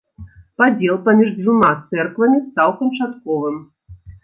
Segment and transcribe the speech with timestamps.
[0.61, 3.63] Падзел паміж дзвюма цэрквамі стаў канчатковым.